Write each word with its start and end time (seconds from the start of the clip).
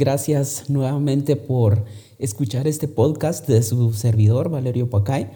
Gracias 0.00 0.70
nuevamente 0.70 1.34
por 1.34 1.84
escuchar 2.20 2.68
este 2.68 2.86
podcast 2.86 3.48
de 3.48 3.64
su 3.64 3.92
servidor 3.94 4.48
Valerio 4.48 4.88
Pacay. 4.88 5.28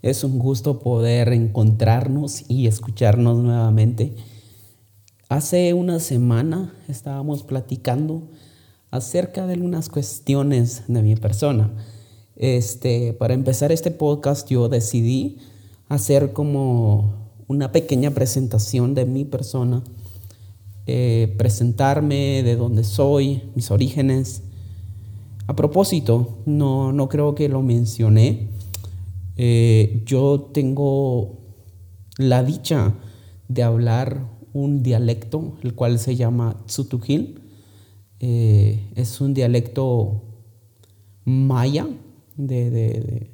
Es 0.00 0.22
un 0.22 0.38
gusto 0.38 0.78
poder 0.78 1.32
encontrarnos 1.32 2.44
y 2.46 2.68
escucharnos 2.68 3.38
nuevamente. 3.38 4.14
Hace 5.28 5.74
una 5.74 5.98
semana 5.98 6.72
estábamos 6.86 7.42
platicando 7.42 8.30
acerca 8.92 9.44
de 9.44 9.54
algunas 9.54 9.88
cuestiones 9.88 10.84
de 10.86 11.02
mi 11.02 11.16
persona. 11.16 11.74
Este, 12.36 13.12
para 13.12 13.34
empezar 13.34 13.72
este 13.72 13.90
podcast 13.90 14.48
yo 14.48 14.68
decidí 14.68 15.38
hacer 15.88 16.32
como 16.32 17.32
una 17.48 17.72
pequeña 17.72 18.12
presentación 18.12 18.94
de 18.94 19.04
mi 19.04 19.24
persona 19.24 19.82
eh, 20.88 21.34
presentarme 21.36 22.44
de 22.44 22.54
dónde 22.54 22.84
soy, 22.84 23.42
mis 23.56 23.72
orígenes. 23.72 24.42
A 25.48 25.56
propósito, 25.56 26.38
no, 26.46 26.92
no 26.92 27.08
creo 27.08 27.34
que 27.34 27.48
lo 27.48 27.60
mencioné. 27.60 28.48
Eh, 29.36 30.02
yo 30.06 30.50
tengo 30.52 31.38
la 32.18 32.44
dicha 32.44 32.94
de 33.48 33.64
hablar 33.64 34.28
un 34.52 34.84
dialecto, 34.84 35.56
el 35.62 35.74
cual 35.74 35.98
se 35.98 36.14
llama 36.14 36.56
Tsutujil. 36.66 37.42
Eh, 38.20 38.92
es 38.94 39.20
un 39.20 39.34
dialecto 39.34 40.22
maya, 41.24 41.86
de, 42.36 43.28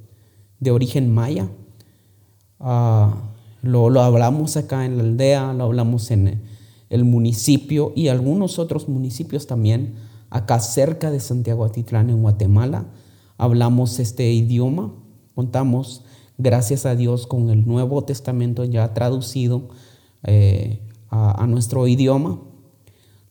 de, 0.59 0.71
origen 0.71 1.13
maya. 1.13 1.49
Ah, 2.59 3.31
lo, 3.61 3.91
lo, 3.91 4.01
hablamos 4.01 4.57
acá 4.57 4.87
en 4.87 4.97
la 4.97 5.03
aldea, 5.03 5.53
lo 5.53 5.65
hablamos 5.65 6.11
en, 6.11 6.41
el 6.93 7.05
municipio 7.05 7.95
y 7.97 8.09
algunos 8.09 8.59
otros 8.59 8.87
municipios 8.87 9.47
también, 9.47 9.95
acá 10.29 10.61
cerca 10.61 11.11
de 11.11 11.21
Santiago 11.21 11.65
Atitlán, 11.65 12.11
en 12.11 12.21
Guatemala, 12.21 12.85
hablamos 13.39 13.99
este 13.99 14.31
idioma. 14.31 14.93
Contamos, 15.35 16.05
gracias 16.37 16.85
a 16.85 16.95
Dios, 16.95 17.27
con 17.27 17.49
el 17.49 17.67
Nuevo 17.67 18.05
Testamento 18.05 18.67
ya 18.67 18.93
traducido 18.93 19.71
eh, 20.23 20.81
a, 21.09 21.47
nuestro 21.47 21.89
idioma, 21.89 22.43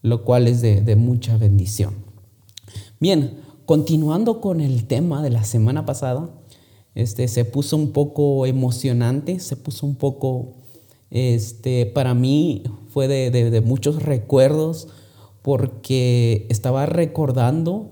lo 0.02 0.24
cual 0.24 0.48
es 0.48 0.62
de, 0.62 0.96
mucha 0.96 1.38
bendición. 1.38 1.94
Bien, 3.00 3.42
continuando 3.68 4.42
con 4.42 4.60
el 4.60 4.88
tema 4.88 5.22
de 5.22 5.30
la 5.30 5.44
semana 5.44 5.86
pasada, 5.86 6.32
este, 6.96 7.28
se 7.28 7.46
puso 7.46 7.78
un 7.78 7.92
poco 7.92 8.48
emocionante, 8.48 9.40
se 9.40 9.56
puso 9.56 9.86
un 9.86 9.96
poco 9.96 10.61
este, 11.12 11.86
para 11.86 12.14
mí 12.14 12.64
fue 12.88 13.08
de, 13.08 13.62
muchos 13.62 14.02
recuerdos 14.02 14.88
porque 15.42 16.48
estaba 16.50 16.86
recordando 16.86 17.92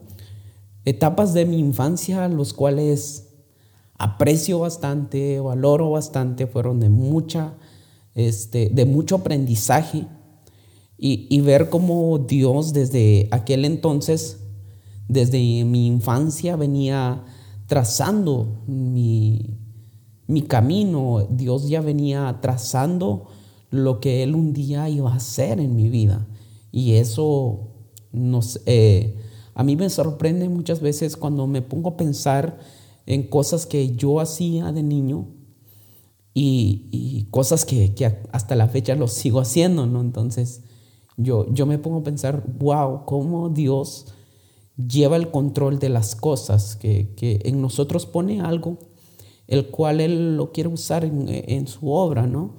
etapas 0.86 1.34
de 1.34 1.46
mi 1.46 1.60
infancia, 1.60 2.28
los 2.30 2.54
cuales 2.54 3.28
aprecio 3.98 4.60
bastante, 4.60 5.40
valoro 5.42 5.92
bastante, 5.92 6.48
fueron 6.48 6.80
de 6.80 6.90
mucha, 6.90 7.56
este, 8.16 8.70
de 8.70 8.86
mucho 8.86 9.18
aprendizaje 9.18 10.08
y, 10.98 11.28
y 11.30 11.42
ver 11.42 11.70
cómo 11.70 12.18
Dios 12.20 12.72
desde 12.72 13.28
aquel 13.32 13.66
entonces, 13.66 14.38
desde 15.10 15.66
mi 15.66 15.88
infancia, 15.88 16.56
venía 16.56 17.26
trazando 17.68 18.64
mi, 18.66 19.60
mi 20.30 20.44
camino, 20.44 21.28
Dios 21.32 21.70
ya 21.70 21.82
venía 21.82 22.38
trazando 22.40 23.26
lo 23.72 24.00
que 24.00 24.22
Él 24.22 24.36
un 24.36 24.54
día 24.54 24.88
iba 24.88 25.12
a 25.12 25.16
hacer 25.16 25.60
en 25.60 25.76
mi 25.76 25.90
vida. 25.90 26.28
Y 26.72 26.94
eso 26.94 27.72
nos, 28.12 28.62
eh, 28.68 29.18
a 29.56 29.64
mí 29.64 29.76
me 29.76 29.90
sorprende 29.90 30.48
muchas 30.48 30.82
veces 30.82 31.18
cuando 31.18 31.48
me 31.48 31.64
pongo 31.64 31.90
a 31.90 31.98
pensar 31.98 32.60
en 33.08 33.24
cosas 33.24 33.66
que 33.66 33.96
yo 33.96 34.20
hacía 34.20 34.72
de 34.72 34.84
niño 34.84 35.30
y, 36.36 37.28
cosas 37.32 37.66
que, 37.66 37.96
hasta 38.32 38.56
la 38.56 38.68
fecha 38.68 38.94
lo 38.94 39.08
sigo 39.08 39.40
haciendo, 39.40 39.88
¿no? 39.88 40.00
Entonces 40.00 40.62
yo, 41.18 41.52
yo 41.52 41.66
me 41.66 41.80
pongo 41.80 41.98
a 41.98 42.04
pensar, 42.04 42.44
wow, 42.60 43.04
cómo 43.06 43.50
Dios 43.50 44.06
lleva 44.78 45.16
el 45.16 45.32
control 45.32 45.80
de 45.80 45.90
las 45.90 46.16
cosas, 46.16 46.76
que, 46.76 47.16
que 47.16 47.42
en 47.46 47.64
nosotros 47.64 48.06
pone 48.06 48.42
algo 48.42 48.89
el 49.50 49.68
cual 49.68 50.00
él 50.00 50.38
lo 50.38 50.52
quiere 50.52 50.70
usar 50.70 51.04
en, 51.04 51.68
su 51.68 51.92
obra, 51.92 52.28
¿no? 52.28 52.54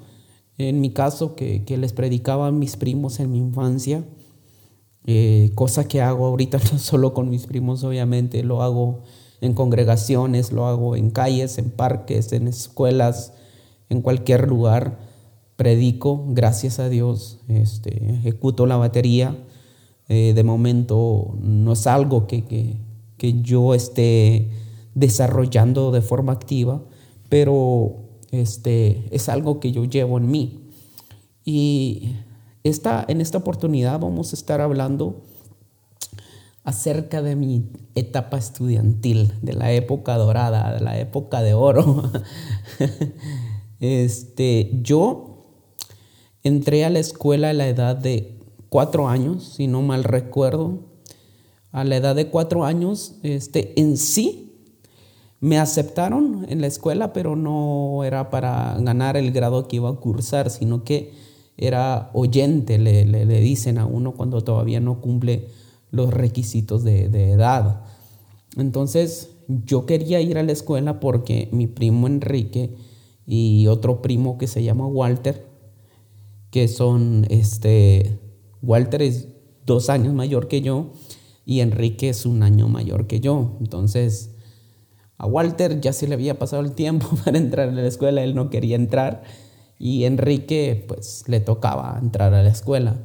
En 0.58 0.80
mi 0.80 0.90
caso, 0.90 1.36
que, 1.36 1.64
les 1.78 1.92
predicaba 1.92 2.48
a 2.48 2.52
mis 2.52 2.76
primos 2.76 3.20
en 3.20 3.30
mi 3.30 3.38
infancia, 3.38 4.04
eh, 5.06 5.52
cosa 5.54 5.86
que 5.86 6.02
hago 6.02 6.26
ahorita 6.26 6.58
no 6.72 6.78
solo 6.78 7.14
con 7.14 7.30
mis 7.30 7.46
primos, 7.46 7.84
obviamente, 7.84 8.42
lo 8.42 8.62
hago 8.62 9.02
en 9.40 9.54
congregaciones, 9.54 10.50
lo 10.50 10.66
hago 10.66 10.96
en 10.96 11.10
calles, 11.10 11.58
en 11.58 11.70
parques, 11.70 12.32
en 12.32 12.48
escuelas, 12.48 13.34
en 13.88 14.02
cualquier 14.02 14.48
lugar. 14.48 14.98
Predico, 15.54 16.24
gracias 16.28 16.80
a 16.80 16.88
Dios, 16.88 17.38
este, 17.46 18.14
ejecuto 18.14 18.66
la 18.66 18.76
batería. 18.76 19.36
Eh, 20.08 20.32
de 20.34 20.42
momento 20.42 21.36
no 21.40 21.74
es 21.74 21.86
algo 21.86 22.26
que, 22.26 22.44
que, 22.44 22.78
que 23.16 23.42
yo 23.42 23.74
esté 23.74 24.50
desarrollando 24.94 25.90
de 25.90 26.02
forma 26.02 26.32
activa, 26.32 26.82
pero 27.28 27.96
este, 28.30 29.04
es 29.10 29.28
algo 29.28 29.60
que 29.60 29.72
yo 29.72 29.84
llevo 29.84 30.18
en 30.18 30.30
mí. 30.30 30.70
Y 31.44 32.16
esta, 32.64 33.04
en 33.08 33.20
esta 33.20 33.38
oportunidad 33.38 34.00
vamos 34.00 34.32
a 34.32 34.36
estar 34.36 34.60
hablando 34.60 35.22
acerca 36.64 37.22
de 37.22 37.36
mi 37.36 37.70
etapa 37.94 38.38
estudiantil, 38.38 39.32
de 39.42 39.54
la 39.54 39.72
época 39.72 40.16
dorada, 40.16 40.74
de 40.74 40.80
la 40.80 40.98
época 40.98 41.42
de 41.42 41.54
oro. 41.54 42.10
este, 43.80 44.70
yo 44.82 45.46
entré 46.42 46.84
a 46.84 46.90
la 46.90 46.98
escuela 46.98 47.50
a 47.50 47.54
la 47.54 47.68
edad 47.68 47.96
de 47.96 48.38
cuatro 48.68 49.08
años, 49.08 49.54
si 49.56 49.66
no 49.66 49.82
mal 49.82 50.04
recuerdo. 50.04 50.90
A 51.72 51.84
la 51.84 51.96
edad 51.96 52.16
de 52.16 52.28
cuatro 52.28 52.64
años, 52.64 53.16
este, 53.22 53.80
en 53.80 53.96
sí 53.96 54.49
me 55.40 55.58
aceptaron 55.58 56.46
en 56.48 56.60
la 56.60 56.66
escuela, 56.66 57.12
pero 57.12 57.34
no 57.34 58.04
era 58.04 58.30
para 58.30 58.76
ganar 58.78 59.16
el 59.16 59.32
grado 59.32 59.66
que 59.68 59.76
iba 59.76 59.88
a 59.88 59.94
cursar, 59.94 60.50
sino 60.50 60.84
que 60.84 61.12
era 61.56 62.10
oyente, 62.12 62.78
le, 62.78 63.26
dicen 63.40 63.78
a 63.78 63.86
uno 63.86 64.12
cuando 64.12 64.42
todavía 64.42 64.80
no 64.80 65.00
cumple 65.00 65.48
los 65.90 66.12
requisitos 66.12 66.84
de, 66.84 67.32
edad. 67.32 67.84
Entonces 68.56 69.30
yo 69.48 69.86
quería 69.86 70.20
ir 70.20 70.38
a 70.38 70.42
la 70.42 70.52
escuela 70.52 71.00
porque 71.00 71.48
mi 71.52 71.66
primo 71.66 72.06
Enrique 72.06 72.74
y 73.26 73.66
otro 73.66 74.02
primo 74.02 74.38
que 74.38 74.46
se 74.46 74.62
llama 74.62 74.86
Walter, 74.86 75.46
que 76.50 76.68
son, 76.68 77.26
este, 77.30 78.18
Walter 78.62 79.02
es 79.02 79.28
dos 79.64 79.88
años 79.88 80.12
mayor 80.14 80.48
que 80.48 80.60
yo 80.60 80.92
y 81.46 81.60
Enrique 81.60 82.10
es 82.10 82.26
un 82.26 82.42
año 82.42 82.68
mayor 82.68 83.06
que 83.06 83.20
yo. 83.20 83.56
Entonces, 83.60 84.30
a 85.20 85.26
Walter 85.26 85.82
ya 85.82 85.92
se 85.92 86.08
le 86.08 86.14
había 86.14 86.38
pasado 86.38 86.62
el 86.62 86.72
tiempo 86.72 87.06
para 87.24 87.36
entrar 87.36 87.68
a 87.68 87.72
la 87.72 87.86
escuela, 87.86 88.22
él 88.24 88.34
no 88.34 88.48
quería 88.48 88.74
entrar 88.74 89.22
y 89.78 90.04
Enrique 90.04 90.82
pues 90.88 91.24
le 91.26 91.40
tocaba 91.40 91.98
entrar 92.00 92.32
a 92.32 92.42
la 92.42 92.48
escuela. 92.48 92.96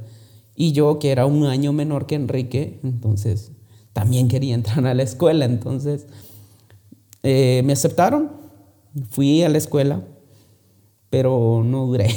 Y 0.55 0.71
yo 0.71 0.97
que 0.97 1.11
era 1.11 1.25
un 1.25 1.45
año 1.45 1.73
menor 1.73 2.05
que 2.05 2.15
Enrique, 2.15 2.79
entonces 2.83 3.51
también 3.91 4.29
quería 4.29 4.55
entrar 4.55 4.87
a 4.87 4.93
la 4.93 5.03
escuela. 5.03 5.43
Entonces 5.43 6.07
eh, 7.21 7.61
me 7.65 7.73
aceptaron, 7.73 8.31
fui 9.09 9.43
a 9.43 9.49
la 9.49 9.57
escuela, 9.57 10.01
pero 11.09 11.63
no 11.65 11.85
duré. 11.85 12.07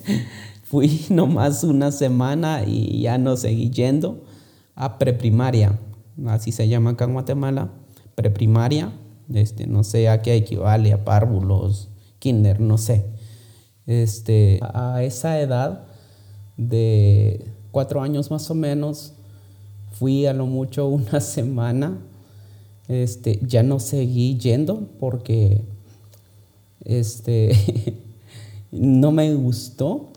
fui 0.64 1.06
nomás 1.08 1.64
una 1.64 1.92
semana 1.92 2.64
y 2.66 3.00
ya 3.00 3.16
no 3.16 3.38
seguí 3.38 3.70
yendo 3.70 4.22
a 4.74 4.98
preprimaria, 4.98 5.78
así 6.26 6.52
se 6.52 6.68
llama 6.68 6.90
acá 6.90 7.06
en 7.06 7.14
Guatemala, 7.14 7.70
preprimaria 8.14 8.92
este, 9.32 9.66
no 9.66 9.84
sé 9.84 10.08
a 10.08 10.22
qué 10.22 10.34
equivale, 10.34 10.92
a 10.92 11.04
párvulos, 11.04 11.88
kinder, 12.18 12.60
no 12.60 12.78
sé. 12.78 13.04
Este, 13.86 14.60
a 14.62 15.02
esa 15.02 15.40
edad 15.40 15.86
de 16.56 17.46
cuatro 17.70 18.02
años 18.02 18.30
más 18.30 18.50
o 18.50 18.54
menos, 18.54 19.14
fui 19.92 20.26
a 20.26 20.32
lo 20.32 20.46
mucho 20.46 20.88
una 20.88 21.20
semana, 21.20 21.98
este, 22.88 23.38
ya 23.46 23.62
no 23.62 23.78
seguí 23.78 24.36
yendo 24.36 24.88
porque 24.98 25.62
este, 26.84 27.52
no 28.70 29.12
me 29.12 29.34
gustó. 29.34 30.08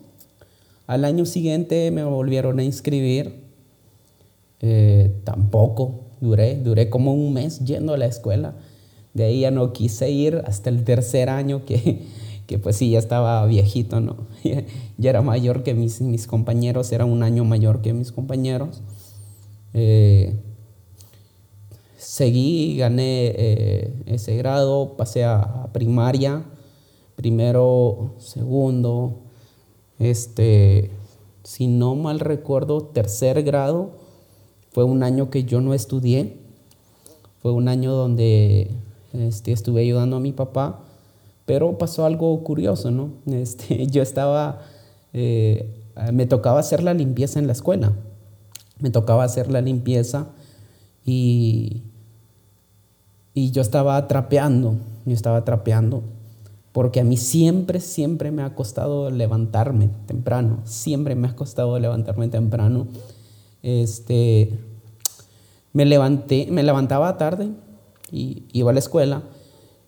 Al 0.86 1.06
año 1.06 1.24
siguiente 1.24 1.90
me 1.90 2.04
volvieron 2.04 2.58
a 2.58 2.64
inscribir, 2.64 3.42
eh, 4.60 5.14
tampoco 5.24 6.00
duré, 6.20 6.56
duré 6.56 6.90
como 6.90 7.14
un 7.14 7.32
mes 7.32 7.60
yendo 7.60 7.94
a 7.94 7.98
la 7.98 8.06
escuela 8.06 8.54
de 9.14 9.24
ahí 9.24 9.40
ya 9.40 9.50
no 9.50 9.72
quise 9.72 10.10
ir 10.10 10.42
hasta 10.44 10.70
el 10.70 10.84
tercer 10.84 11.30
año 11.30 11.64
que, 11.64 12.02
que 12.46 12.58
pues 12.58 12.76
sí, 12.76 12.90
ya 12.90 12.98
estaba 12.98 13.46
viejito, 13.46 14.00
¿no? 14.00 14.26
ya 14.98 15.10
era 15.10 15.22
mayor 15.22 15.62
que 15.62 15.74
mis, 15.74 16.00
mis 16.00 16.26
compañeros, 16.26 16.92
era 16.92 17.04
un 17.04 17.22
año 17.22 17.44
mayor 17.44 17.80
que 17.80 17.92
mis 17.92 18.12
compañeros. 18.12 18.82
Eh, 19.72 20.36
seguí, 21.96 22.76
gané 22.76 23.32
eh, 23.36 24.02
ese 24.06 24.36
grado, 24.36 24.96
pasé 24.96 25.24
a 25.24 25.68
primaria, 25.72 26.44
primero, 27.16 28.14
segundo, 28.18 29.22
este, 29.98 30.90
si 31.44 31.66
no 31.66 31.94
mal 31.94 32.20
recuerdo, 32.20 32.82
tercer 32.82 33.42
grado, 33.42 33.92
fue 34.70 34.84
un 34.84 35.02
año 35.02 35.30
que 35.30 35.44
yo 35.44 35.60
no 35.60 35.72
estudié, 35.72 36.36
fue 37.40 37.52
un 37.52 37.68
año 37.68 37.92
donde 37.92 38.70
este, 39.14 39.52
estuve 39.52 39.82
ayudando 39.82 40.16
a 40.16 40.20
mi 40.20 40.32
papá, 40.32 40.80
pero 41.46 41.78
pasó 41.78 42.04
algo 42.04 42.42
curioso, 42.42 42.90
¿no? 42.90 43.10
Este, 43.26 43.86
yo 43.86 44.02
estaba, 44.02 44.60
eh, 45.12 45.70
me 46.12 46.26
tocaba 46.26 46.60
hacer 46.60 46.82
la 46.82 46.94
limpieza 46.94 47.38
en 47.38 47.46
la 47.46 47.52
escuela, 47.52 47.92
me 48.80 48.90
tocaba 48.90 49.24
hacer 49.24 49.50
la 49.50 49.60
limpieza 49.60 50.26
y, 51.04 51.84
y 53.32 53.50
yo 53.50 53.62
estaba 53.62 54.06
trapeando, 54.08 54.76
yo 55.04 55.14
estaba 55.14 55.44
trapeando 55.44 56.02
porque 56.74 56.98
a 56.98 57.04
mí 57.04 57.16
siempre, 57.16 57.78
siempre 57.78 58.32
me 58.32 58.42
ha 58.42 58.56
costado 58.56 59.08
levantarme 59.08 59.90
temprano, 60.06 60.58
siempre 60.64 61.14
me 61.14 61.28
ha 61.28 61.36
costado 61.36 61.78
levantarme 61.78 62.26
temprano. 62.26 62.88
Este, 63.62 64.58
me 65.72 65.84
levanté, 65.84 66.48
me 66.50 66.64
levantaba 66.64 67.16
tarde 67.16 67.50
y 68.14 68.46
iba 68.52 68.70
a 68.70 68.72
la 68.72 68.78
escuela 68.78 69.22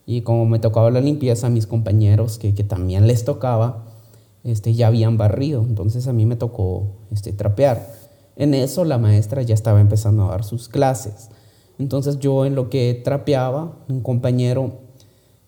y 0.05 0.23
como 0.23 0.47
me 0.47 0.59
tocaba 0.59 0.91
la 0.91 1.01
limpieza, 1.01 1.49
mis 1.49 1.67
compañeros 1.67 2.39
que, 2.39 2.53
también 2.53 3.07
les 3.07 3.25
tocaba, 3.25 3.85
este, 4.45 4.75
ya 4.75 4.89
habían 4.89 5.17
barrido, 5.17 5.63
entonces 5.63 6.07
a 6.07 6.13
mí 6.13 6.27
me 6.27 6.37
tocó 6.37 6.89
este, 7.11 7.33
trapear. 7.33 7.87
En 8.37 8.55
eso 8.55 8.85
la 8.85 8.99
maestra 8.99 9.43
ya 9.43 9.55
estaba 9.55 9.81
empezando 9.81 10.25
a 10.25 10.31
dar 10.31 10.45
sus 10.45 10.69
clases. 10.69 11.31
Entonces 11.79 12.19
yo 12.19 12.47
en 12.47 12.55
lo 12.55 12.71
que 12.71 13.01
trapeaba, 13.03 13.77
un 13.89 14.01
compañero 14.01 14.87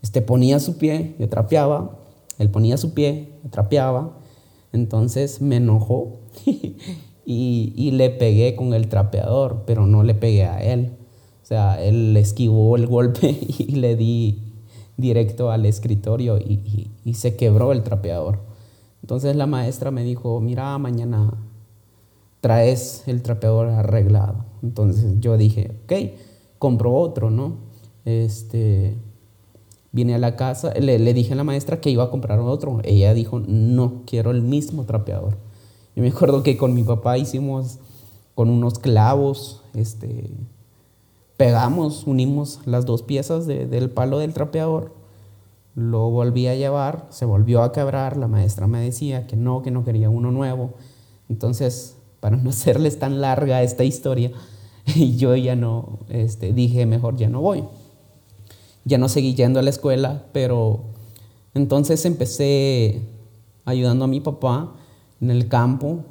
este 0.02 0.22
ponía 0.22 0.60
su 0.60 0.78
pie, 0.78 1.16
yo 1.18 1.28
trapeaba, 1.28 1.98
él 2.38 2.50
ponía 2.50 2.76
su 2.76 2.94
pie, 2.94 3.32
trapeaba, 3.50 4.16
entonces 4.72 5.40
me 5.40 5.56
enojó 5.56 6.20
y, 7.24 7.90
le 7.92 8.10
pegué 8.10 8.54
con 8.54 8.74
el 8.74 8.88
trapeador, 8.88 9.64
pero 9.66 9.86
no 9.86 10.02
le 10.02 10.14
pegué 10.14 10.44
a 10.44 10.62
él. 10.62 10.97
Sea, 11.48 11.82
él 11.82 12.14
esquivó 12.18 12.76
el 12.76 12.86
golpe 12.86 13.30
y 13.58 13.76
le 13.76 13.96
di 13.96 14.52
directo 14.98 15.50
al 15.50 15.64
escritorio 15.64 16.36
y, 16.36 16.90
y, 17.06 17.14
se 17.14 17.36
quebró 17.36 17.72
el 17.72 17.82
trapeador. 17.82 18.40
Entonces 19.00 19.34
la 19.34 19.46
maestra 19.46 19.90
me 19.90 20.04
dijo, 20.04 20.40
mira, 20.40 20.76
mañana 20.76 21.32
traes 22.42 23.04
el 23.06 23.22
trapeador 23.22 23.68
arreglado. 23.68 24.44
Entonces 24.62 25.20
yo 25.20 25.38
dije, 25.38 25.74
ok, 25.84 25.92
compro 26.58 26.92
otro, 26.92 27.30
¿no? 27.30 27.56
Este, 28.04 28.98
Vine 29.90 30.16
a 30.16 30.18
la 30.18 30.36
casa, 30.36 30.74
le, 30.74 30.98
le, 30.98 31.14
dije 31.14 31.32
a 31.32 31.36
la 31.36 31.44
maestra 31.44 31.80
que 31.80 31.88
iba 31.88 32.04
a 32.04 32.10
comprar 32.10 32.40
otro. 32.40 32.82
Ella 32.84 33.14
dijo, 33.14 33.40
no, 33.40 34.02
quiero 34.04 34.32
el 34.32 34.42
mismo 34.42 34.84
trapeador. 34.84 35.38
Yo 35.96 36.02
me 36.02 36.10
acuerdo 36.10 36.42
que 36.42 36.58
con 36.58 36.74
mi 36.74 36.82
papá 36.82 37.16
hicimos 37.16 37.78
con 38.34 38.50
unos 38.50 38.78
clavos, 38.78 39.62
este, 39.74 40.30
pegamos, 41.38 42.06
unimos 42.06 42.60
las 42.66 42.84
dos 42.84 43.02
piezas 43.02 43.46
del 43.46 43.88
palo 43.88 44.18
del 44.18 44.34
trapeador, 44.34 44.92
lo 45.74 46.10
volví 46.10 46.46
a 46.48 46.54
llevar, 46.54 47.06
se 47.08 47.24
volvió 47.24 47.62
a 47.62 47.72
quebrar, 47.72 48.18
la 48.18 48.28
maestra 48.28 48.66
me 48.66 48.80
decía 48.80 49.26
que 49.26 49.36
no, 49.36 49.62
que 49.62 49.70
no 49.70 49.84
quería 49.84 50.10
uno 50.10 50.30
nuevo. 50.30 50.74
Entonces, 51.30 51.96
para 52.20 52.36
no 52.36 52.50
hacerles 52.50 52.98
tan 52.98 53.22
larga 53.22 53.62
esta 53.62 53.84
historia, 53.84 54.32
yo 55.16 55.34
ya 55.34 55.56
no, 55.56 56.00
este, 56.10 56.52
dije, 56.52 56.84
mejor 56.84 57.16
ya 57.16 57.30
no 57.30 57.40
voy 57.40 57.64
ya 58.88 58.98
no 58.98 59.08
seguí 59.08 59.34
yendo 59.34 59.60
a 59.60 59.62
la 59.62 59.70
escuela, 59.70 60.24
pero 60.32 60.80
entonces 61.54 62.04
empecé 62.04 63.02
ayudando 63.64 64.06
a 64.06 64.08
mi 64.08 64.20
papá 64.20 64.74
en 65.20 65.30
el 65.30 65.48
campo, 65.48 66.04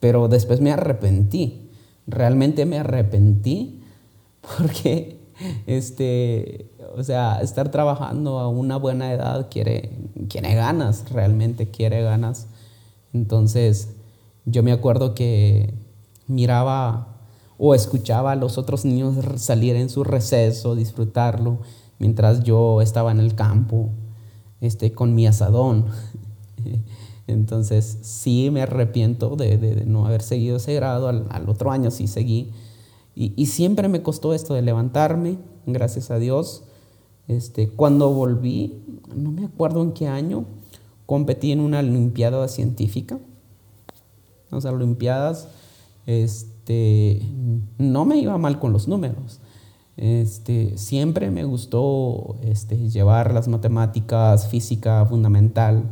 pero 0.00 0.28
después 0.28 0.60
me 0.60 0.70
arrepentí, 0.70 1.70
realmente 2.06 2.66
me 2.66 2.78
arrepentí 2.78 3.82
porque, 4.56 5.20
este, 5.66 6.70
o 6.96 7.02
sea, 7.02 7.40
estar 7.40 7.70
trabajando 7.70 8.38
a 8.38 8.48
una 8.48 8.76
buena 8.76 9.12
edad 9.12 9.48
quiere, 9.50 9.98
quiere 10.28 10.54
ganas, 10.54 11.10
realmente 11.10 11.70
quiere 11.70 12.02
ganas. 12.02 12.48
Entonces, 13.12 13.90
yo 14.44 14.62
me 14.62 14.72
acuerdo 14.72 15.14
que 15.14 15.74
miraba 16.26 17.14
o 17.58 17.74
escuchaba 17.74 18.32
a 18.32 18.36
los 18.36 18.58
otros 18.58 18.84
niños 18.84 19.16
salir 19.36 19.76
en 19.76 19.88
su 19.88 20.04
receso, 20.04 20.74
disfrutarlo, 20.74 21.58
mientras 21.98 22.42
yo 22.42 22.80
estaba 22.80 23.12
en 23.12 23.20
el 23.20 23.34
campo 23.34 23.90
este, 24.60 24.92
con 24.92 25.14
mi 25.14 25.26
asadón. 25.26 25.86
Entonces 27.26 27.98
sí 28.02 28.50
me 28.50 28.62
arrepiento 28.62 29.36
de, 29.36 29.84
no 29.86 30.06
haber 30.06 30.22
seguido 30.22 30.56
ese 30.56 30.74
grado, 30.74 31.08
al, 31.08 31.48
otro 31.48 31.70
año 31.70 31.90
sí 31.90 32.06
seguí. 32.06 32.52
Y, 33.16 33.46
siempre 33.46 33.88
me 33.88 34.02
costó 34.02 34.34
esto 34.34 34.54
de 34.54 34.62
levantarme, 34.62 35.38
gracias 35.66 36.10
a 36.10 36.18
Dios. 36.18 36.64
Este, 37.28 37.68
cuando 37.68 38.12
volví, 38.12 38.82
no 39.14 39.30
me 39.30 39.44
acuerdo 39.44 39.82
en 39.82 39.92
qué 39.92 40.08
año, 40.08 40.46
competí 41.06 41.52
en 41.52 41.60
una 41.60 41.78
olimpiada 41.78 42.48
científica. 42.48 43.18
Sea, 44.58 44.72
olimpiadas, 44.72 45.48
este, 46.06 47.22
no 47.78 48.04
me 48.04 48.18
iba 48.18 48.36
mal 48.38 48.58
con 48.58 48.72
los 48.72 48.88
números. 48.88 49.40
Este, 49.96 50.76
siempre 50.76 51.30
me 51.30 51.44
gustó 51.44 52.36
este, 52.42 52.90
llevar 52.90 53.32
las 53.32 53.46
matemáticas, 53.46 54.48
física 54.48 55.06
fundamental 55.06 55.84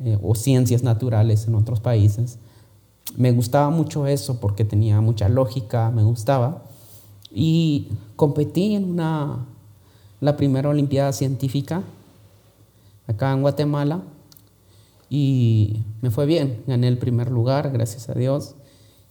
eh, 0.00 0.18
o 0.20 0.34
ciencias 0.34 0.82
naturales 0.82 1.46
en 1.46 1.54
otros 1.54 1.80
países. 1.80 2.38
Me 3.16 3.32
gustaba 3.32 3.70
mucho 3.70 4.06
eso 4.06 4.40
porque 4.40 4.64
tenía 4.64 5.00
mucha 5.00 5.28
lógica, 5.28 5.90
me 5.90 6.02
gustaba. 6.02 6.62
Y 7.30 7.88
competí 8.16 8.74
en 8.74 8.90
una, 8.90 9.46
la 10.20 10.36
primera 10.36 10.68
Olimpiada 10.68 11.12
Científica 11.12 11.82
acá 13.06 13.32
en 13.32 13.42
Guatemala 13.42 14.02
y 15.10 15.82
me 16.00 16.10
fue 16.10 16.24
bien, 16.24 16.62
gané 16.66 16.88
el 16.88 16.98
primer 16.98 17.30
lugar, 17.30 17.70
gracias 17.70 18.08
a 18.08 18.14
Dios. 18.14 18.54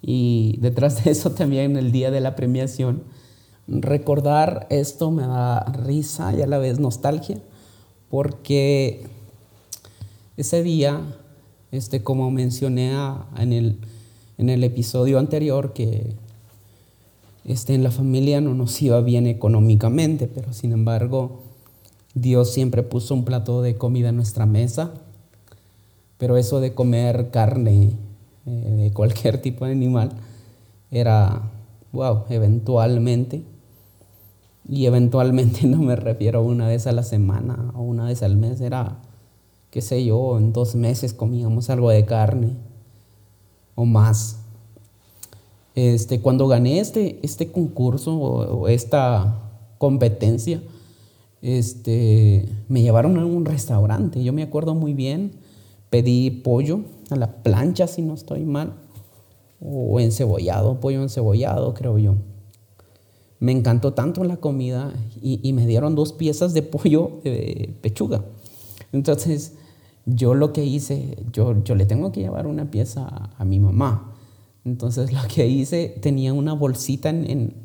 Y 0.01 0.57
detrás 0.59 1.03
de 1.03 1.11
eso 1.11 1.31
también 1.35 1.77
el 1.77 1.91
día 1.91 2.11
de 2.11 2.21
la 2.21 2.35
premiación 2.35 3.03
Recordar 3.67 4.67
esto 4.69 5.11
me 5.11 5.25
da 5.25 5.63
risa 5.63 6.33
y 6.33 6.41
a 6.41 6.47
la 6.47 6.57
vez 6.57 6.79
nostalgia, 6.79 7.37
porque 8.09 9.07
ese 10.35 10.61
día, 10.61 10.99
este, 11.71 12.03
como 12.03 12.29
mencioné 12.31 12.93
en, 13.37 13.53
el, 13.53 13.77
en 14.37 14.49
el 14.49 14.63
episodio 14.63 15.19
anterior, 15.19 15.73
que 15.73 16.15
este, 17.45 17.73
en 17.73 17.83
la 17.83 17.91
familia 17.91 18.41
no 18.41 18.53
nos 18.53 18.81
iba 18.81 19.01
bien 19.01 19.27
económicamente, 19.27 20.27
pero 20.27 20.53
sin 20.53 20.73
embargo 20.73 21.43
Dios 22.13 22.51
siempre 22.51 22.83
puso 22.83 23.13
un 23.13 23.23
plato 23.23 23.61
de 23.61 23.77
comida 23.77 24.09
en 24.09 24.17
nuestra 24.17 24.45
mesa, 24.45 24.91
pero 26.17 26.37
eso 26.37 26.59
de 26.59 26.73
comer 26.73 27.31
carne 27.31 27.93
eh, 28.45 28.49
de 28.51 28.91
cualquier 28.91 29.41
tipo 29.41 29.65
de 29.65 29.71
animal 29.71 30.11
era, 30.91 31.41
wow, 31.93 32.25
eventualmente. 32.29 33.43
Y 34.67 34.85
eventualmente 34.85 35.65
no 35.67 35.77
me 35.77 35.95
refiero 35.95 36.43
una 36.43 36.67
vez 36.67 36.85
a 36.85 36.91
la 36.91 37.03
semana 37.03 37.71
o 37.75 37.81
una 37.81 38.05
vez 38.05 38.21
al 38.23 38.37
mes, 38.37 38.61
era, 38.61 38.97
qué 39.71 39.81
sé 39.81 40.05
yo, 40.05 40.37
en 40.37 40.53
dos 40.53 40.75
meses 40.75 41.13
comíamos 41.13 41.69
algo 41.69 41.89
de 41.89 42.05
carne 42.05 42.55
o 43.75 43.85
más. 43.85 44.37
Este, 45.73 46.21
cuando 46.21 46.47
gané 46.47 46.79
este, 46.79 47.19
este 47.23 47.51
concurso 47.51 48.15
o, 48.15 48.67
esta 48.67 49.49
competencia, 49.77 50.61
este, 51.41 52.47
me 52.67 52.81
llevaron 52.83 53.17
a 53.17 53.25
un 53.25 53.45
restaurante. 53.45 54.23
Yo 54.23 54.33
me 54.33 54.43
acuerdo 54.43 54.75
muy 54.75 54.93
bien, 54.93 55.31
pedí 55.89 56.29
pollo 56.29 56.81
a 57.09 57.15
la 57.15 57.41
plancha, 57.41 57.87
si 57.87 58.03
no 58.03 58.13
estoy 58.13 58.43
mal, 58.43 58.73
o 59.59 59.99
encebollado, 59.99 60.79
pollo 60.79 61.01
encebollado, 61.01 61.73
creo 61.73 61.97
yo 61.97 62.15
me 63.41 63.51
encantó 63.51 63.93
tanto 63.93 64.23
la 64.23 64.37
comida 64.37 64.93
y, 65.19 65.51
me 65.53 65.65
dieron 65.65 65.95
dos 65.95 66.13
piezas 66.13 66.53
de 66.53 66.61
pollo 66.61 67.21
de 67.23 67.73
pechuga. 67.81 68.23
Entonces, 68.91 69.53
yo 70.05 70.33
lo 70.33 70.53
que 70.53 70.65
hice, 70.65 71.17
yo, 71.31 71.63
yo 71.63 71.75
le 71.75 71.85
tengo 71.85 72.11
que 72.11 72.21
llevar 72.21 72.47
una 72.47 72.71
pieza 72.71 73.31
a, 73.37 73.45
mi 73.45 73.59
mamá. 73.59 74.13
Entonces, 74.65 75.11
lo 75.11 75.21
que 75.27 75.47
hice, 75.47 75.97
tenía 76.01 76.33
una 76.33 76.53
bolsita 76.53 77.09
en, 77.09 77.55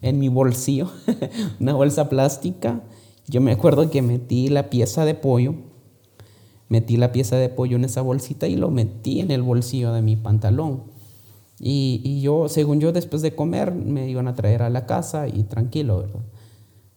en 0.00 0.18
mi 0.18 0.28
bolsillo, 0.28 0.90
una 1.60 1.74
bolsa 1.74 2.08
plástica. 2.08 2.82
Yo 3.26 3.40
me 3.40 3.52
acuerdo 3.52 3.90
que 3.90 4.02
metí 4.02 4.48
la 4.48 4.70
pieza 4.70 5.04
de 5.04 5.14
pollo, 5.14 5.54
metí 6.68 6.96
la 6.96 7.12
pieza 7.12 7.36
de 7.36 7.48
pollo 7.48 7.76
en 7.76 7.84
esa 7.84 8.02
bolsita 8.02 8.46
y 8.46 8.56
lo 8.56 8.70
metí 8.70 9.20
en 9.20 9.30
el 9.30 9.42
bolsillo 9.42 9.92
de 9.92 10.02
mi 10.02 10.16
pantalón. 10.16 10.94
Y, 11.60 12.20
yo, 12.20 12.48
según 12.48 12.80
yo, 12.80 12.92
después 12.92 13.22
de 13.22 13.34
comer, 13.34 13.72
me 13.72 14.08
iban 14.08 14.28
a 14.28 14.34
traer 14.34 14.62
a 14.62 14.70
la 14.70 14.86
casa 14.86 15.28
y 15.28 15.44
tranquilo, 15.44 16.00
¿verdad? 16.00 16.24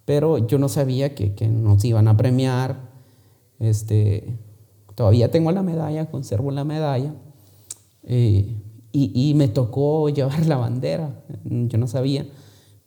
Pero 0.03 0.45
yo 0.47 0.57
no 0.57 0.67
sabía 0.67 1.13
que, 1.15 1.35
que 1.35 1.47
nos 1.47 1.83
iban 1.85 2.07
a 2.07 2.17
premiar. 2.17 2.89
Este, 3.59 4.37
todavía 4.97 5.29
tengo 5.29 5.51
la 5.51 5.61
medalla, 5.61 6.09
conservo 6.09 6.49
la 6.49 6.63
medalla. 6.63 7.13
Eh, 8.01 8.63
y, 8.91 9.33
me 9.35 9.47
tocó 9.47 10.09
llevar 10.09 10.47
la 10.47 10.57
bandera. 10.57 11.23
Yo 11.43 11.77
no 11.77 11.85
sabía, 11.85 12.25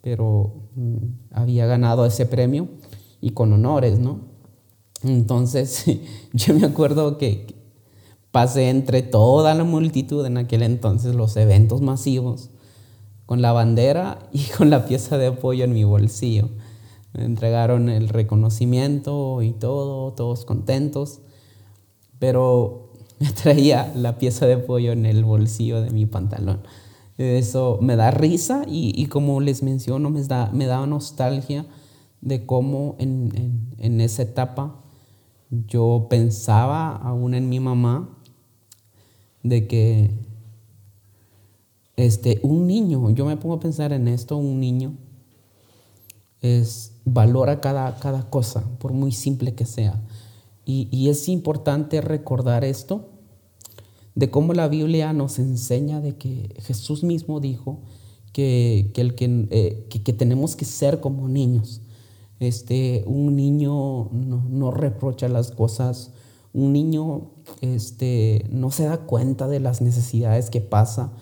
pero 0.02 0.70
mm, 0.74 0.96
había 1.30 1.66
ganado 1.66 2.04
ese 2.04 2.26
premio 2.26 2.66
y 3.20 3.30
con 3.30 3.52
honores, 3.52 4.00
¿no? 4.00 4.22
Entonces, 5.04 5.86
yo 6.32 6.52
me 6.54 6.66
acuerdo 6.66 7.16
que 7.16 7.54
pasé 8.32 8.70
entre 8.70 9.02
toda 9.02 9.54
la 9.54 9.62
multitud 9.62 10.26
en 10.26 10.36
aquel 10.36 10.64
entonces, 10.64 11.14
los 11.14 11.36
eventos 11.36 11.80
masivos, 11.80 12.50
con 13.24 13.40
la 13.40 13.52
bandera 13.52 14.18
y 14.32 14.42
con 14.56 14.68
la 14.68 14.84
pieza 14.84 15.16
de 15.16 15.28
apoyo 15.28 15.62
en 15.62 15.74
mi 15.74 15.84
bolsillo. 15.84 16.48
Me 17.12 17.24
entregaron 17.24 17.88
el 17.88 18.08
reconocimiento 18.08 19.42
y 19.42 19.52
todo, 19.52 20.12
todos 20.14 20.44
contentos, 20.44 21.20
pero 22.20 22.92
me 23.18 23.32
traía 23.32 23.92
la 23.96 24.18
pieza 24.18 24.46
de 24.46 24.54
apoyo 24.54 24.92
en 24.92 25.04
el 25.04 25.24
bolsillo 25.24 25.82
de 25.82 25.90
mi 25.90 26.06
pantalón. 26.06 26.60
Eso 27.18 27.78
me 27.82 27.96
da 27.96 28.12
risa 28.12 28.62
y, 28.66 29.04
como 29.06 29.42
les 29.42 29.62
menciono, 29.62 30.08
me 30.08 30.22
da, 30.22 30.50
me 30.54 30.64
da 30.66 30.86
nostalgia 30.86 31.66
de 32.22 32.46
cómo 32.46 32.94
en, 32.98 33.74
en 33.76 34.00
esa 34.00 34.22
etapa 34.22 34.80
yo 35.50 36.06
pensaba 36.08 36.96
aún 36.96 37.34
en 37.34 37.48
mi 37.48 37.60
mamá 37.60 38.08
de 39.42 39.66
que 39.66 40.14
este, 41.96 42.40
un 42.42 42.66
niño, 42.66 43.10
yo 43.10 43.26
me 43.26 43.36
pongo 43.36 43.56
a 43.56 43.60
pensar 43.60 43.92
en 43.92 44.08
esto, 44.08 44.36
un 44.36 44.60
niño 44.60 44.96
es, 46.40 46.92
valora 47.04 47.60
cada, 47.60 47.96
cada 47.96 48.30
cosa, 48.30 48.64
por 48.78 48.92
muy 48.92 49.12
simple 49.12 49.54
que 49.54 49.66
sea. 49.66 50.00
Y, 50.70 51.08
es 51.08 51.28
importante 51.28 52.00
recordar 52.00 52.64
esto, 52.64 53.08
de 54.14 54.30
cómo 54.30 54.52
la 54.52 54.68
Biblia 54.68 55.12
nos 55.12 55.38
enseña 55.38 56.00
de 56.00 56.16
que 56.16 56.54
Jesús 56.60 57.02
mismo 57.02 57.40
dijo 57.40 57.80
que, 58.32 58.92
eh, 58.94 59.86
que, 59.88 60.02
que, 60.02 60.12
tenemos 60.12 60.54
que 60.54 60.64
ser 60.64 61.00
como 61.00 61.28
niños. 61.28 61.80
Este, 62.38 63.02
un 63.06 63.34
niño 63.34 64.10
no, 64.12 64.70
reprocha 64.70 65.28
las 65.28 65.50
cosas, 65.50 66.12
un 66.52 66.72
niño 66.72 67.32
este, 67.60 68.46
no 68.50 68.70
se 68.70 68.84
da 68.84 68.98
cuenta 68.98 69.48
de 69.48 69.58
las 69.58 69.80
necesidades 69.80 70.50
que 70.50 70.60
pasa. 70.60 71.12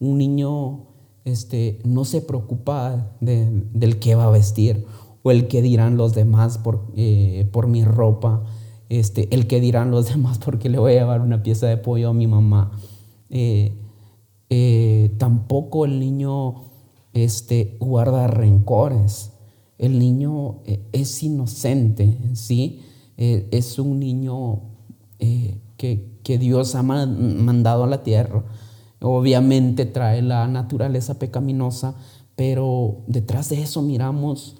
Un 0.00 0.18
niño 0.18 0.86
este, 1.24 1.78
no 1.84 2.04
se 2.04 2.22
preocupa 2.22 3.12
del 3.20 3.98
que 4.00 4.14
va 4.16 4.24
a 4.24 4.30
vestir 4.30 4.84
o 5.22 5.30
el 5.30 5.48
que 5.48 5.62
dirán 5.62 5.96
los 5.96 6.14
demás 6.14 6.58
por, 6.58 6.86
eh, 6.96 7.48
por 7.52 7.66
mi 7.66 7.84
ropa, 7.84 8.44
este, 8.88 9.34
el 9.34 9.46
que 9.46 9.60
dirán 9.60 9.90
los 9.90 10.08
demás 10.10 10.38
porque 10.38 10.68
le 10.68 10.78
voy 10.78 10.92
a 10.92 11.00
llevar 11.00 11.20
una 11.20 11.42
pieza 11.42 11.66
de 11.66 11.76
pollo 11.76 12.10
a 12.10 12.14
mi 12.14 12.26
mamá. 12.26 12.72
Eh, 13.30 13.72
eh, 14.48 15.14
tampoco 15.18 15.84
el 15.84 15.98
niño 15.98 16.54
este, 17.12 17.76
guarda 17.80 18.26
rencores. 18.26 19.32
El 19.78 19.98
niño 19.98 20.62
es 20.92 21.22
inocente, 21.22 22.16
¿sí? 22.32 22.80
es 23.18 23.78
un 23.78 24.00
niño 24.00 24.62
que, 25.76 26.38
Dios 26.38 26.74
ha 26.74 26.82
mandado 26.82 27.84
a 27.84 27.86
la 27.86 28.02
tierra. 28.02 28.42
Obviamente 29.02 29.84
trae 29.84 30.22
la 30.22 30.48
naturaleza 30.48 31.18
pecaminosa, 31.18 31.94
pero 32.36 33.02
detrás 33.06 33.50
de 33.50 33.60
eso 33.60 33.82
miramos 33.82 34.56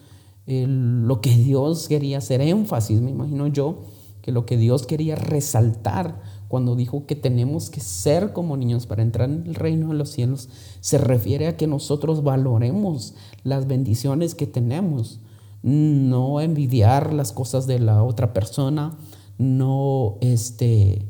lo 0.46 1.22
que 1.22 1.30
Dios 1.30 1.88
quería 1.88 2.18
hacer 2.18 2.42
énfasis, 2.42 3.00
me 3.00 3.10
imagino 3.10 3.46
yo, 3.46 3.86
que 4.26 4.32
lo 4.32 4.44
que 4.44 4.56
Dios 4.56 4.88
quería 4.88 5.14
resaltar 5.14 6.20
cuando 6.48 6.74
dijo 6.74 7.06
que 7.06 7.14
tenemos 7.14 7.70
que 7.70 7.80
ser 7.80 8.32
como 8.32 8.56
niños 8.56 8.88
para 8.88 9.04
entrar 9.04 9.30
en 9.30 9.46
el 9.46 9.54
reino 9.54 9.90
de 9.90 9.94
los 9.94 10.10
cielos, 10.10 10.48
se 10.80 10.98
refiere 10.98 11.46
a 11.46 11.56
que 11.56 11.68
nosotros 11.68 12.24
valoremos 12.24 13.14
las 13.44 13.68
bendiciones 13.68 14.34
que 14.34 14.48
tenemos, 14.48 15.20
no 15.62 16.40
envidiar 16.40 17.12
las 17.12 17.30
cosas 17.30 17.68
de 17.68 17.78
la 17.78 18.02
otra 18.02 18.32
persona, 18.32 18.98
no 19.38 20.18
este, 20.20 21.06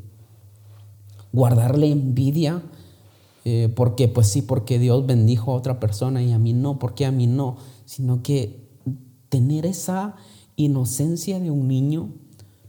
guardarle 1.33 1.89
envidia, 1.89 2.61
eh, 3.45 3.73
porque 3.75 4.07
pues 4.07 4.27
sí, 4.27 4.43
porque 4.43 4.77
Dios 4.77 5.07
bendijo 5.07 5.53
a 5.53 5.55
otra 5.55 5.79
persona 5.79 6.21
y 6.21 6.33
a 6.33 6.37
mí 6.37 6.53
no, 6.53 6.77
porque 6.77 7.03
a 7.07 7.11
mí 7.11 7.25
no, 7.25 7.57
sino 7.85 8.21
que 8.21 8.69
tener 9.29 9.65
esa 9.65 10.17
inocencia 10.55 11.39
de 11.39 11.49
un 11.49 11.67
niño 11.67 12.11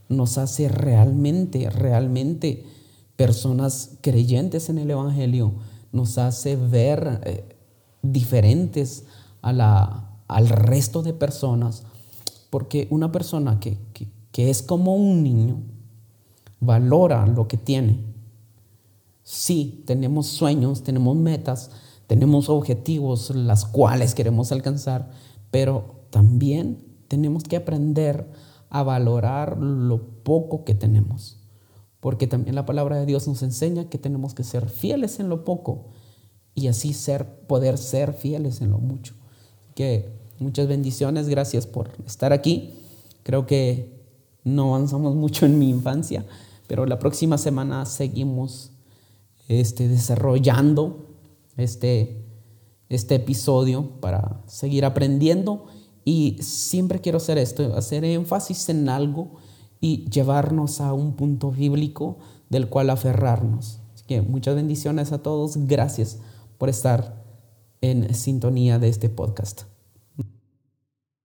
nos 0.09 0.39
hace 0.39 0.69
realmente, 0.69 1.69
realmente 1.71 2.65
personas 3.17 3.99
creyentes 4.01 4.69
en 4.69 4.79
el 4.79 4.91
Evangelio, 4.91 5.55
nos 5.93 6.19
hace 6.19 6.57
ver 6.57 7.21
eh, 7.25 7.57
diferentes 8.03 9.05
a 9.43 9.53
la, 9.53 10.11
al 10.29 10.49
resto 10.49 11.03
de 11.03 11.13
personas, 11.13 11.85
porque 12.51 12.87
una 12.91 13.13
persona 13.13 13.61
que, 13.61 13.79
que 14.33 14.51
es 14.51 14.63
como 14.63 14.95
un 14.95 15.23
niño, 15.23 15.63
valora 16.61 17.27
lo 17.27 17.49
que 17.49 17.57
tiene. 17.57 18.01
Sí, 19.23 19.83
tenemos 19.87 20.27
sueños, 20.27 20.83
tenemos 20.83 21.17
metas, 21.17 21.71
tenemos 22.07 22.49
objetivos 22.49 23.31
las 23.31 23.65
cuales 23.65 24.15
queremos 24.15 24.53
alcanzar, 24.53 25.11
pero 25.51 26.07
también 26.11 26.83
tenemos 27.09 27.43
que 27.45 27.57
aprender 27.57 28.27
a 28.71 28.83
valorar 28.83 29.59
lo 29.59 30.23
poco 30.23 30.65
que 30.65 30.75
tenemos. 30.75 31.39
Porque 32.01 32.27
también 32.27 32.55
la 32.55 32.67
palabra 32.67 32.97
de 32.97 33.07
Dios 33.07 33.27
nos 33.27 33.43
enseña 33.43 33.89
que 33.89 33.99
tenemos 33.99 34.35
que 34.35 34.45
ser 34.45 34.69
fieles 34.69 35.19
en 35.21 35.29
lo 35.29 35.45
poco 35.45 35.87
y 36.55 36.69
así 36.69 36.93
ser, 36.93 37.47
poder 37.47 37.79
ser 37.79 38.13
fieles 38.13 38.61
en 38.61 38.71
lo 38.71 38.79
mucho. 38.79 39.15
que 39.75 40.11
muchas 40.39 40.69
bendiciones, 40.69 41.29
gracias 41.29 41.67
por 41.67 41.91
estar 42.07 42.33
aquí. 42.33 42.75
Creo 43.23 43.47
que 43.47 43.99
no 44.45 44.75
avanzamos 44.75 45.15
mucho 45.15 45.47
en 45.47 45.59
mi 45.59 45.69
infancia, 45.69 46.25
pero 46.67 46.87
la 46.87 46.99
próxima 46.99 47.39
semana 47.39 47.87
seguimos 47.87 48.73
este, 49.49 49.89
desarrollando 49.89 51.07
este, 51.57 52.25
este 52.89 53.17
episodio 53.17 54.01
para 54.01 54.43
seguir 54.47 54.85
aprendiendo 54.85 55.67
y 56.09 56.39
siempre 56.41 57.03
quiero 57.03 57.19
hacer 57.19 57.37
esto, 57.37 57.77
hacer 57.77 58.03
énfasis 58.03 58.71
en 58.71 58.89
algo 58.89 59.33
y 59.79 60.09
llevarnos 60.09 60.81
a 60.81 60.95
un 60.95 61.13
punto 61.13 61.51
bíblico 61.51 62.17
del 62.49 62.71
cual 62.71 62.89
aferrarnos. 62.89 63.81
Así 63.93 64.05
que 64.07 64.23
muchas 64.23 64.55
bendiciones 64.55 65.13
a 65.13 65.19
todos, 65.19 65.59
gracias 65.67 66.17
por 66.57 66.71
estar 66.71 67.23
en 67.83 68.15
sintonía 68.15 68.79
de 68.79 68.89
este 68.89 69.11
podcast. 69.11 69.65